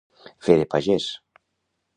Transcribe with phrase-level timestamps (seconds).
[0.47, 1.11] Fer de pagès.